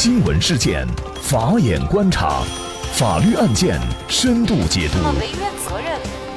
[0.00, 0.86] 新闻事件，
[1.20, 2.44] 法眼观察，
[2.92, 4.98] 法律案件深度解读，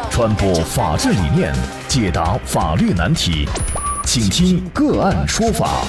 [0.09, 1.53] 传播法治理念，
[1.87, 3.47] 解答法律难题，
[4.03, 5.85] 请听个案说法。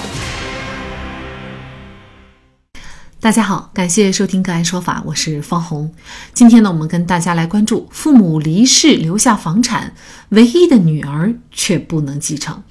[3.19, 5.91] 大家好，感谢收听个案说法，我是方红。
[6.31, 9.95] 今天呢，我们跟大家来关注父母离世留下房产，
[10.29, 12.61] 唯一的女儿却不能继承。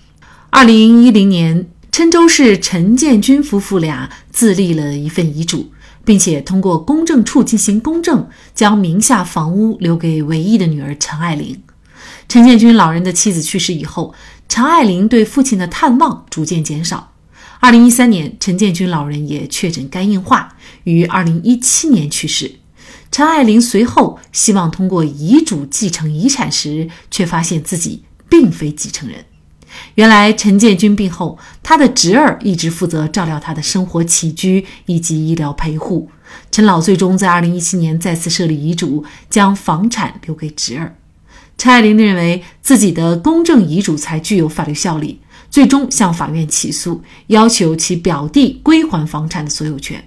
[0.50, 1.66] 二零一零年。
[1.94, 5.70] 郴州市陈建军夫妇俩自立了一份遗嘱，
[6.04, 11.62] 并且通过公证处进行公证，将名下房屋留给唯一的女儿陈爱玲。
[12.28, 14.14] 陈建军老人的妻子去世以后，
[14.48, 17.12] 陈爱玲对父亲的探望逐渐减少。
[17.60, 22.56] 二零一三年，陈建军老人也确诊肝硬化，于二零一七年去世。
[23.10, 29.26] 陈爱玲随后希望通过遗嘱继承遗产时，却发现自己并非继承人。
[29.94, 36.08] 原来陈建军病后，他的侄儿一直负责照料他的生活起居以及医疗陪护。
[36.50, 40.96] 陈老最终在二零一七年再次设立遗嘱，将房产留给侄儿。
[41.58, 50.02] 陈爱玲认为自己的公证遗嘱才具有法律效力，最终向法院起诉，要求其表弟归还房产的所有权。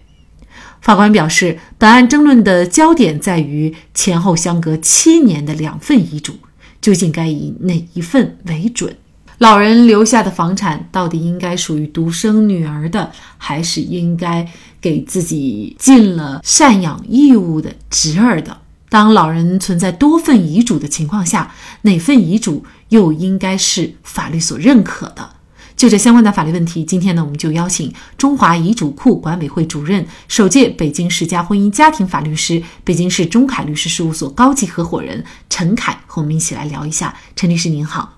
[0.82, 6.34] 法官表示，本案争论的焦点在于前后相隔七年的两份遗嘱，
[6.82, 8.96] 究竟该以哪一份为准？
[9.40, 18.58] 老人留下的房产到底应该属于独生女儿的，还是应该给自己尽了赡养义务的侄儿的？
[18.88, 25.32] 当老人存在多份遗嘱的情况下，哪份遗嘱又应该是法律所认可的？
[25.76, 37.14] 就这相关的法律问题，今天呢，我们就邀请中华遗嘱库管委会主任、首届北京市家婚姻家庭法律师、北京市中凯律师事务所高级合伙人陈凯和我们一起来聊一下。
[37.36, 38.14] 陈律师您好。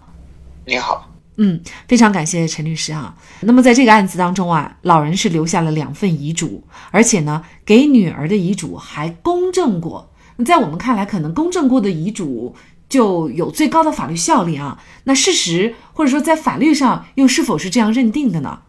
[0.68, 1.07] 你好，
[1.38, 3.16] 嗯，非常感谢陈律师啊。
[3.42, 10.12] 那么在这个案子当中啊，老人是留下了两份遗嘱，而且呢，给女儿的遗嘱还公证过。
[10.38, 12.56] 那在我们看来，可能公证过的遗嘱
[12.90, 14.84] 就有最高的法律效力啊。
[15.04, 18.62] 那事实或者说在法律上又是否是这样认定的呢？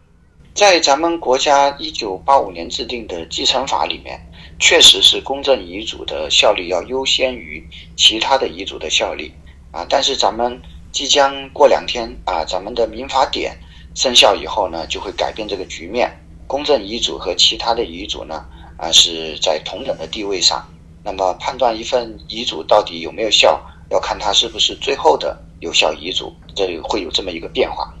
[0.53, 4.19] 在咱们国家一九八五年制定的继承法里面，
[4.59, 7.65] 确实是公证遗嘱的效力要优先于
[7.95, 9.31] 其他的遗嘱的效力
[9.71, 9.85] 啊。
[9.87, 10.59] 但是咱们
[10.91, 13.57] 即将过两天啊，咱们的民法典
[13.95, 16.11] 生效以后呢，就会改变这个局面。
[16.47, 18.43] 公证遗嘱和其他的遗嘱呢，
[18.77, 20.65] 啊是在同等的地位上。
[21.03, 27.93] 那么判断一份遗嘱到底有没有效，要看它是不是最后的有效遗嘱，这会有这么一个变化。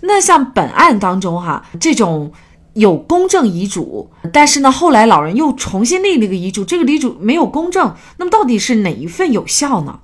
[0.00, 2.32] 那像本案当中哈，这种
[2.74, 10.00] 有公证遗嘱，但是呢后来老人又重新立了一个遗嘱，这个遗嘱没有公证，那么到底是哪一份有效呢？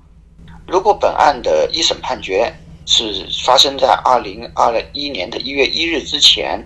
[0.65, 2.53] 如果本案的一审判决
[2.85, 6.65] 是发生在二零二一年的一月一日之前，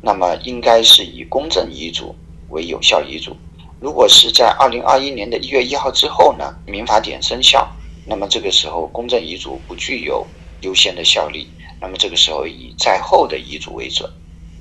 [0.00, 2.14] 那么应该是以公证遗嘱
[2.50, 3.36] 为有效遗嘱。
[3.80, 7.68] 如果是在二零二一年的一月一号之后呢，民法典生效，
[8.04, 10.26] 那么这个时候公证遗嘱不具有
[10.62, 11.48] 优先的效力，
[11.80, 14.10] 那么这个时候以在后的遗嘱为准。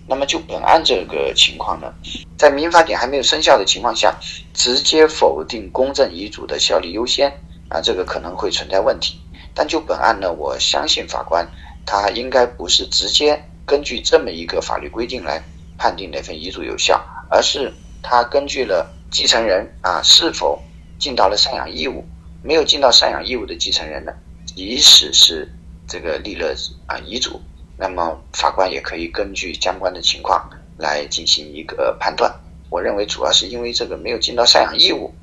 [0.08, 1.92] 那么就本案这个情况呢，
[2.38, 4.16] 在民法典还没有生效的情况下，
[4.54, 7.42] 直接否定公证遗嘱的效力优先。
[7.70, 9.20] 啊，这个可能会存在问题，
[9.54, 11.48] 但就本案呢，我相信法官
[11.86, 15.44] 他应该不是直接根据这么一个法律规定来
[15.78, 20.62] 判定哪份遗嘱有效，而是他根据了继承人啊是否
[21.00, 22.06] 尽到了赡养义务，
[22.44, 24.14] 没有尽到赡养义务的继承人呢，
[24.46, 25.52] 即使是
[25.88, 26.56] 这个立了
[26.86, 27.42] 啊遗嘱，
[27.78, 32.34] 那么法官也可以根据相关的情况来进行一个判断。
[32.70, 35.14] 我认为主要是因为这个没有尽到赡养义务。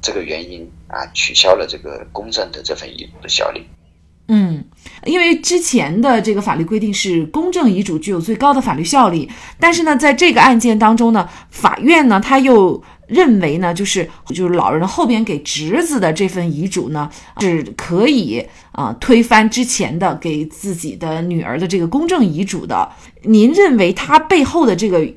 [0.00, 3.64] 这个原因啊，取消了这个公证的这份遗嘱的效力。
[4.30, 4.62] 嗯，
[5.06, 9.28] 因为之前的这个法律规定是公证遗嘱具有最高的法律效力，
[9.58, 17.10] 但是呢，在这个案件当中呢，法院呢他又认为呢，就是 就是老人后边给侄子的这份遗嘱呢
[17.40, 22.92] 是可以啊推翻之前的给自己的女儿的这个公证遗嘱的。
[23.22, 25.08] 您认为他背后的这个？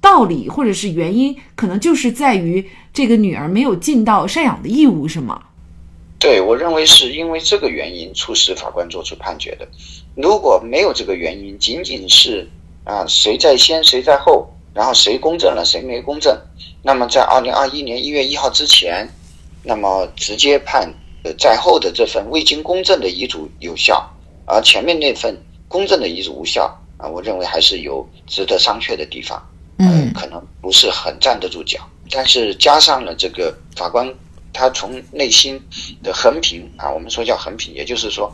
[0.00, 5.42] 道理或者是原因，可能就是在于这个女儿没有尽到赡养的义务，是吗？
[6.18, 9.66] 对，我认为是因为这个原因促使法官作出判决的。
[10.14, 12.48] 如果没有这个原因，仅仅是
[12.84, 16.38] 啊谁在先谁在后，然后谁公证了谁没公证，
[16.82, 19.08] 那么在二零二一年一月一号之前，
[19.62, 20.92] 那么直接判
[21.24, 24.10] 呃在后的这份未经公证的遗嘱有效，
[24.46, 25.34] 而前面那份
[25.68, 29.42] 公证的遗嘱无效啊，我认为还是有值得商榷的地方。
[29.80, 31.80] 嗯，可能不是很站得住脚，
[32.10, 34.14] 但是加上了这个法官，
[34.52, 35.58] 他从内心
[36.02, 38.30] 的横评啊，我们说叫横评，也就是说，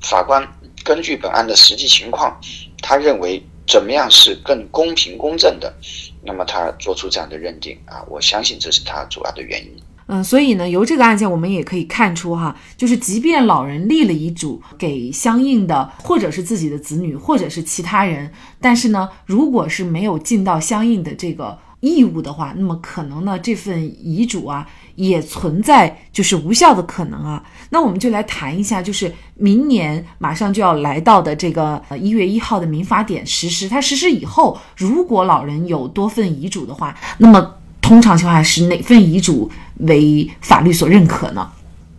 [0.00, 0.42] 法官
[0.82, 2.40] 根据本案的实际情况，
[2.80, 5.74] 他认为怎么样是更公平公正的，
[6.22, 9.76] 那么他做出这样的认定啊，我相信这是他主要的原因。
[10.08, 18.30] 嗯，所以呢，由这个案件我们也可以看出哈，就是即便老人立了遗嘱给相应的，或者是自己的子女，或者是其他人，
[18.60, 24.64] 但是呢，如果是没有尽到相应的这个义务的话，那么可能呢，这份遗嘱啊
[24.94, 27.42] 也存在就是无效的可能啊。
[27.70, 37.54] 那我们就来谈一下，就是明年马上就要来到的这个一月一号的民法典实施，它实施以后，如果老人有多份遗嘱的话，那么。
[37.86, 41.52] 通常情况下是哪份遗嘱为法律所认可呢？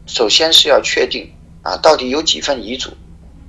[0.05, 1.31] 首先是要确定
[1.61, 2.89] 啊，到底有几份遗嘱，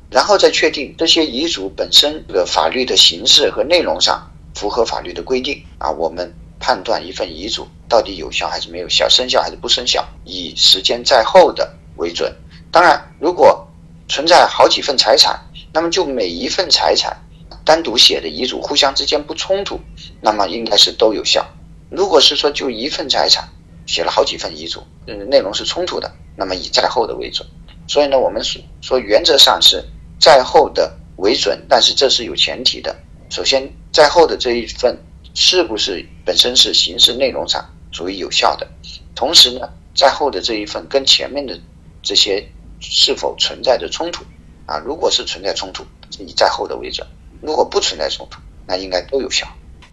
[0.09, 5.91] 然后再确定这些遗嘱本身的法律的形式和内容上符合法律的规定啊。
[5.91, 12.33] 我们判断一份遗嘱到底有效还是没有效，生效还是不生效，以时间在后的为准。
[12.71, 13.67] 当然，如果
[14.09, 15.37] 存在好几份财产，
[15.73, 17.17] 那么就每一份财产
[17.65, 19.81] 单独写的遗嘱互相之间不冲突，
[20.21, 21.45] 那么应该是都有效。
[21.91, 23.49] 如果是说就一份财产
[23.87, 27.49] 写了好几份遗嘱，嗯，内容是冲突的，那么以在后的为准。
[27.87, 29.85] 所以呢，我们说说原则上是
[30.21, 32.95] 在后的为准，但是这是有前提的。
[33.31, 34.99] 首先，在后的这一份
[35.35, 38.69] 是不是本身是形式内容上属于有效的？
[39.15, 41.59] 同时呢，在后的这一份跟前面的
[42.03, 42.47] 这些
[42.81, 44.25] 是否存在着冲突？
[44.67, 45.85] 啊，如果是存在冲突，
[46.19, 47.07] 以在后的为准；
[47.41, 49.49] 如果不存在冲突，那应该都有效。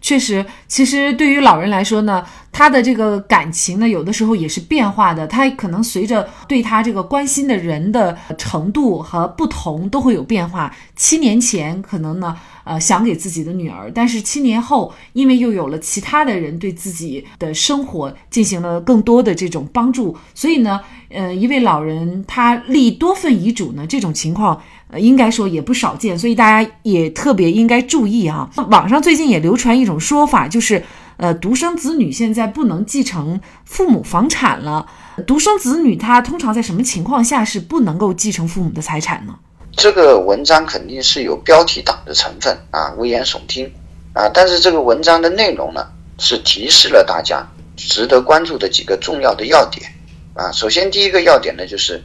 [0.05, 2.23] 确实，其实对于老人来说呢，
[2.57, 5.27] 他的这个感情呢，有的时候也是变化的。
[5.27, 10.73] 他可能随着对他这个关心的人的程度和不同，都会有变化。
[10.95, 20.79] 七年前可能呢，呃，想给自己的女儿，但是七年后，因为又有了其他的人对自己的生活进行了更多的这种帮助，所以呢，
[21.09, 24.61] 呃，一位老人他立多份遗嘱呢，这种情况。
[24.87, 28.47] 呃，应该说也不少见，所以大家也特别应该注意啊。
[28.69, 30.81] 网上最近也流传一种说法，就是
[31.17, 34.87] 呃，独生子女现在不能继承父母房产了。
[35.27, 39.35] 独生子女他通常在什么情况下是不能够继承父母的财产呢？
[39.71, 43.71] 这个文章肯定是有标题党的成分啊，危言耸听
[44.13, 44.29] 啊。
[44.29, 49.91] 但是这个文章的内容呢，是提示了大家值得关注的几个重要的要点
[50.33, 50.51] 啊。
[50.51, 52.03] 首先第一个要点呢，就是。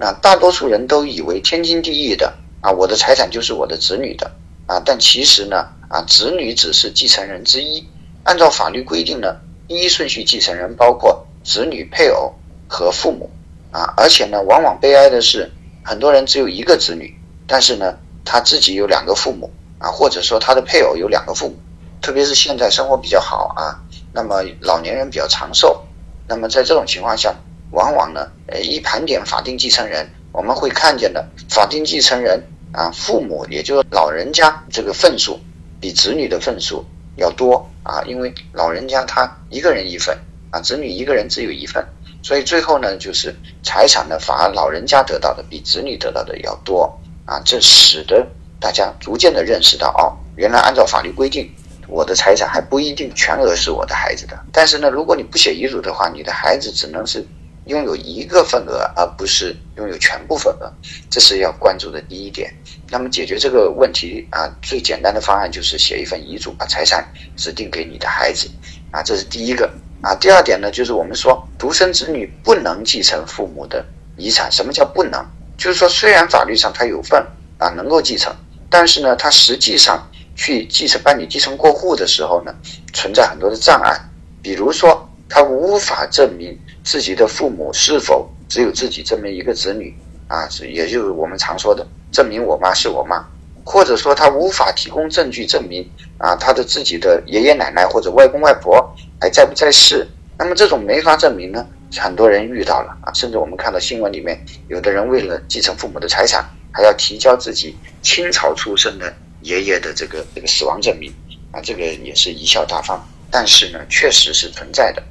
[0.00, 4.30] 啊，大多数人都以为天经地义的啊，我的财产就是我的子女的
[4.68, 7.84] 啊，但其实呢，啊，子女只是继承人之一。
[8.28, 12.34] 按照法律规定呢，第一顺序继承人包括子女、配偶
[12.68, 13.30] 和父母
[13.70, 15.50] 啊，而且呢，往往悲哀的是，
[15.82, 17.96] 很多人只有一个子女，但是呢，
[18.26, 21.56] 他自己有两个父母啊，或者说他的配偶有两个父母，
[22.02, 23.80] 特别是现在生活比较好啊，
[24.12, 25.82] 那么老年人比较长寿，
[26.28, 27.34] 那么在这种情况下。
[27.70, 32.42] 往往呢，呃，一盘点法定继承人，我们会看见的法定继承人
[32.72, 35.38] 啊，父母也就是老人家这个份数
[35.78, 36.82] 比子女的份数
[37.18, 40.16] 要多啊，因为老人家他一个人一份
[40.50, 41.86] 啊，子女一个人只有一份，
[42.22, 48.26] 所以最后呢，就是财产呢，反而老人家得到的比子女得到的要多啊，这使得
[48.58, 51.52] 大家逐渐的认识到，哦，原来按照法律规定，
[51.86, 57.26] 我的财产还不一定全额是我的孩子的，但是呢，如果你不写遗嘱的话，你的孩子只能是。
[57.68, 60.72] 拥有一个份额，而不是拥有全部份额，
[61.10, 62.50] 这是要关注的第一点。
[62.90, 67.06] 那么解决这个问题啊，最简单的方案就是写一份遗嘱，把财产
[67.36, 68.48] 指定给你的孩子
[68.90, 70.14] 啊，这是第一个啊。
[70.14, 73.84] 第二点呢，就是我们说独生子女不能继承父母的
[74.16, 74.50] 遗产。
[74.50, 75.22] 什么叫不能？
[75.58, 77.22] 就是说虽然法律上他有份
[77.58, 78.34] 啊，能够继承，
[78.70, 82.54] 但是呢，他实际上去继承办理继承过户的时候呢，
[82.94, 83.94] 存在很多的障碍，
[84.40, 86.58] 比如说他无法证明。
[86.88, 89.94] 自己的父母是否只有自己这么一个子女
[90.26, 90.48] 啊？
[90.72, 93.22] 也就是我们常说的证明我妈是我妈，
[93.62, 100.08] 或者说他无法提供证据证明啊，他的自己的爷爷奶奶或者外公外婆还在不在世？
[100.38, 101.66] 那么这种没法证明呢？
[101.98, 106.42] 很多人遇到了啊，甚至我们看到新闻里面，有的人为了继承父母的财产，
[106.72, 111.12] 还要提交自己清朝出生的爷爷的这个这个死亡证明
[111.52, 113.06] 啊，这个也是贻笑大方。
[113.30, 115.02] 但是呢，确实是存在的。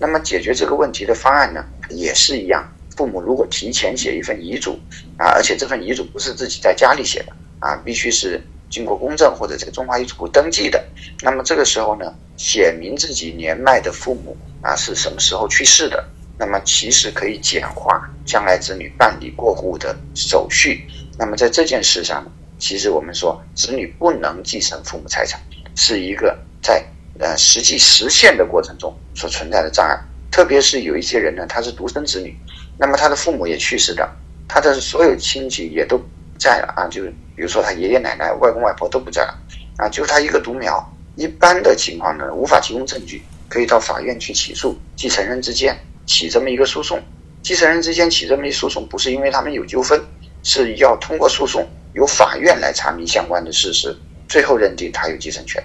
[0.00, 2.66] 那么解决这个问题的方案呢，也是一样。
[2.96, 4.78] 父母如果提前写一份遗嘱
[5.16, 10.82] 啊，而且这份遗嘱不是自己在家里写的啊，必须是经过公证或者这个中华遗嘱部登记的。
[11.22, 16.04] 那么这个时候呢，写明自己年迈的父母啊是什么时候去世的，
[16.38, 20.86] 那么其实可以简化将来子女办理过户的手续。
[21.18, 25.40] 那么在这件事上，其实我们说子女不能继承父母财产，
[25.74, 26.84] 是一个在。
[27.20, 29.94] 呃，实际实现的过程中所存在的障碍，
[30.30, 32.34] 特别是有一些人呢，他是独生子女，
[32.78, 34.10] 那么他的父母也去世了，
[34.48, 36.04] 他的所有亲戚也都不
[36.38, 39.38] 在了啊，就是比如说他爷爷奶奶、外公外婆都不在了，
[39.76, 40.82] 啊，就是他一个独苗。
[41.16, 46.98] 一般的情况呢，无法提供证据，可以到法院去起诉继承人之间起这么一个诉讼。
[47.42, 50.00] 继承人之间起这么一诉讼，不是因为他们有纠纷，
[50.42, 53.94] 是要通过诉讼由法院来查明相关的事实，
[54.28, 55.62] 最后认定他有继承权。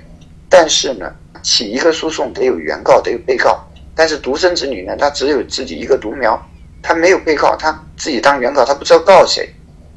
[0.49, 1.13] 但是呢，
[1.45, 3.63] 起一个诉讼得有原告，得有被告。
[3.93, 6.43] 但是独生子女呢，他只有自己一个独苗，
[6.81, 9.47] 他没有被告，他自己当原告，他不知道告谁。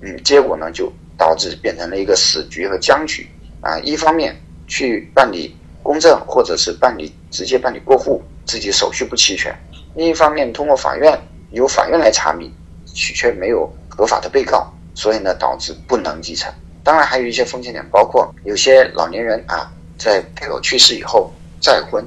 [0.03, 3.27] 嗯，结果呢，就导致变成了一个死局和僵局
[3.63, 3.79] 啊。
[3.79, 4.37] 一方面
[4.67, 9.51] 去办理公证，或者是办理直接办理过户，自己手续不齐全；
[9.95, 11.19] 另一方面，通过法院
[11.51, 12.53] 由法院来查明，
[12.95, 16.53] 却没有合法的被告，所以呢，导致不能继承。
[16.85, 22.05] 当然，还有一些风险点，包括有些老年人啊，在配偶去世以后再婚，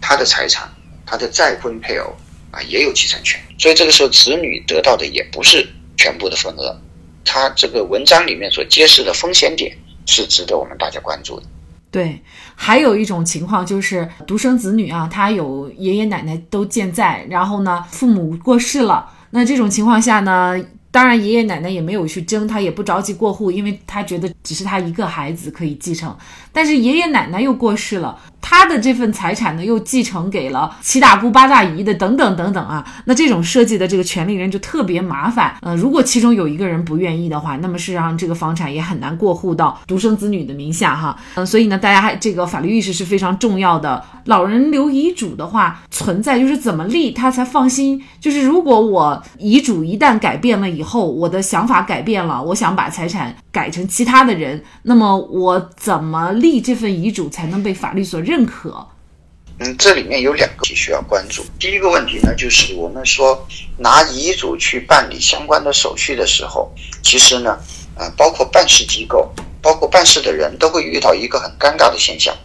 [0.00, 0.68] 他的财产，
[1.04, 2.12] 他的再婚配偶
[2.50, 6.80] 啊也有继承权，所以这个时候子女得到的也不是全部的份额。
[7.24, 11.46] 他这个文章里面所揭示的风险点是值得我们大家关注的。
[11.90, 12.20] 对，
[12.54, 26.16] 还有一种情况就是独生子女啊，他有爷爷奶奶都健在，然后呢，父母过世了，那这种情况下呢，当然爷爷奶奶也没有去争，他也不着急过户，因为他觉得只是他一个孩子可以继承，
[26.52, 28.20] 但是爷爷奶奶又过世了。
[28.46, 35.56] 他的这份财产呢，又继承给了七大姑八大姨的等等等等啊，那这种设计的这个权利人就特别麻烦。
[35.62, 41.16] 呃，如果其中有一个人不愿意的话，那么事实上这个房产也很难过户到独生子女的名下哈。
[41.36, 44.04] 嗯，所以呢，大家还这个法律意识是非常重要的。
[44.26, 48.02] 老人留遗嘱的话，存在就是怎么立他才放心。
[48.20, 58.33] 就是如果我遗嘱一旦改变了以后，我的想法改变了，我想把财产改成其他的人，那么我怎么立这份遗嘱才能被法律所认？
[58.34, 58.84] 认可，
[59.60, 61.46] 嗯，这里面有两个需要关注。
[61.56, 63.46] 第一个问题呢，就是我们说
[63.78, 66.68] 拿遗嘱去办理相关的手续的时候，
[67.00, 67.56] 其实呢，
[67.96, 72.36] 啊，包括办事机构，包括办事的人都会遇到一个很尴尬的现象，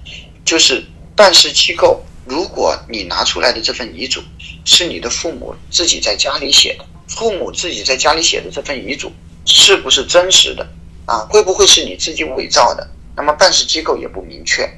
[0.45, 4.21] 就是办事机构，如果你拿出来的这份遗嘱
[4.65, 9.11] 是你的父母自己在家里写的，父母自己在家里写的这份遗嘱
[9.43, 10.67] 是不是真实的？
[11.07, 12.87] 啊，会不会是你自己伪造的？
[13.15, 14.69] 那么办事机构也不明确。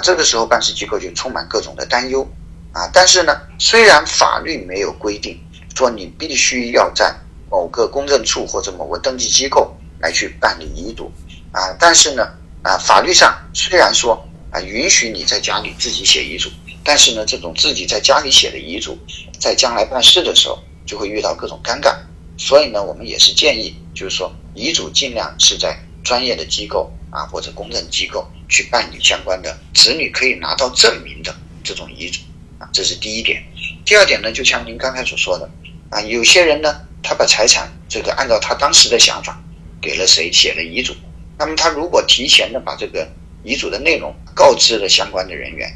[0.00, 2.26] 这个时候办事机构就充满各种的担忧，
[2.72, 5.40] 啊，但是呢，虽然法律没有规定
[5.74, 7.14] 说你必须要在
[7.50, 11.10] 某个公证处或者某个登记机构来去办理遗嘱，
[11.52, 12.28] 啊，但是呢，
[12.62, 16.50] 啊，法律上虽然说啊允许你在家里自己写遗嘱，
[16.82, 18.98] 但是呢，这种自己在家里写的遗嘱，
[19.38, 21.94] 在将来办事的时候就会遇到各种尴尬，
[22.36, 28.26] 所以呢，我们也是建议，就是说遗嘱尽量是在专业的机构啊或者公证机构。
[28.48, 31.34] 去办理相关的子女可以拿到证明的
[31.64, 32.20] 这种遗嘱
[32.58, 33.42] 啊，这是第一点。
[33.84, 35.50] 第二点呢，就像您刚才所说的
[35.90, 39.42] 啊，有些人呢，他把财产这个按照他当时的想法
[39.80, 40.94] 给了谁写了遗嘱，
[41.38, 43.08] 那么他如果提前的把这个
[43.42, 45.68] 遗嘱的内容告知了相关的人员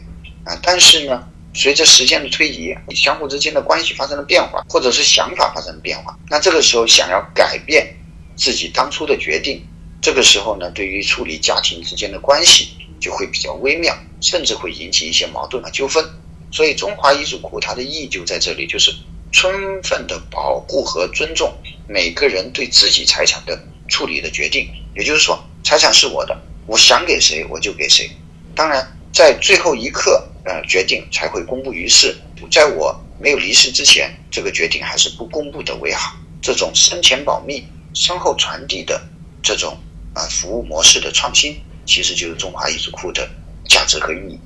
[0.44, 7.96] 啊，但是呢，随着时间的推移，相互之间的关系发生了变化，或者是想法发生了变化，那这个时候想要改变
[8.36, 9.66] 自己当初的决定。
[10.02, 16.02] 这个时候呢，对于处理家庭之间的关系就会比较微妙，甚至会引起一些矛盾和纠纷。
[16.50, 18.92] 所以，中华遗嘱库它的意义就在这里，就是
[19.30, 19.52] 充
[19.82, 21.52] 分的保护和尊重
[21.86, 24.68] 每个人对自己财产的处理的决定。
[24.96, 28.10] 也就是说，财产是我的，我想给谁我就给谁。
[28.54, 32.16] 当然，在最后一刻，呃，决定才会公布于世。
[32.50, 36.16] 在我没有离世之前，这个决定还是不公布的为好。
[36.40, 37.64] 这种生前保密、
[37.94, 39.00] 身后传递的
[39.42, 39.78] 这种。
[40.14, 43.28] 啊，服务模式的创新其实就是中华遗嘱库的
[43.68, 44.38] 价值和意义。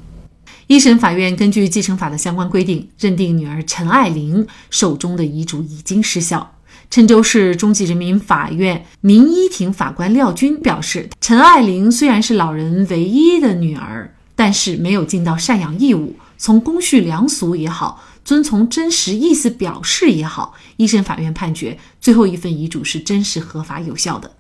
[0.67, 6.51] 一审法院根据继承法的相关规定，认定女儿陈爱玲手中的遗嘱已经失效。
[6.91, 24.31] 郴州市中级人民法院民一庭法官廖军表示，陈爱玲虽然是老人唯一的女儿，但是没有尽到赡养义务，从公序良俗也好，遵从真实意思表示也好，一审法院判决最后一份遗嘱是真实合法有效的。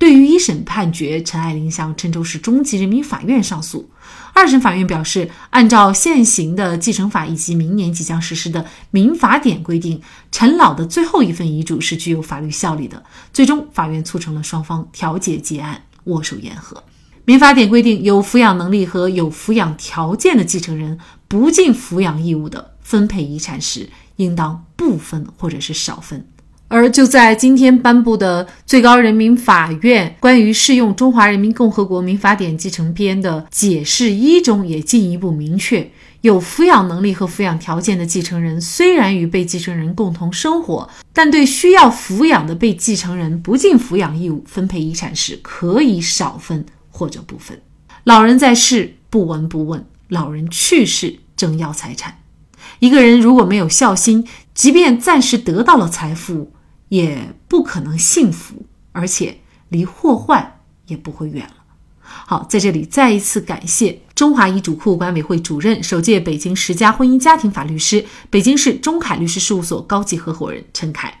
[0.00, 3.90] 对于一审判决，陈爱玲向郴州市中级人民法院上诉。
[4.32, 10.00] 二审法院表示，按照现行的继承法以及明年即将实施的民法典规定，
[10.32, 13.04] 陈老的最后一份遗嘱是具有法律效力的。
[13.34, 16.82] 最终，法院促成了双方调解结案，握手言和。
[17.26, 26.26] 民法典规定，有抚养能力和有抚养条件的继承人不尽抚养义务的，分配遗产时应当不分或者是少分。
[26.70, 47.60] 而就在今天颁布的最高人民法院关于适用《中华人民共和国民法典继承编》的解释一中，也进一步明确，有抚养能力和抚养条件的继承人，虽然与被继承人共同生活，但对需要抚养的被继承人不尽抚养义务，分配遗产时可以少分或者不分。
[48.04, 52.18] 老人在世不闻不问，老人去世争要财产。
[52.78, 54.24] 一个人如果没有孝心，
[54.54, 56.52] 即便暂时得到了财富，
[56.90, 59.38] 也不可能幸福，而且
[59.70, 61.54] 离祸患也不会远了。
[62.00, 71.20] 好，在这里再一次感谢中华遗嘱库管委会主任、首届北京十佳婚姻家庭法律师、北京市中凯律师事务所高级合伙人陈凯。